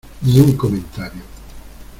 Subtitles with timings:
[0.25, 1.21] ni un comentario.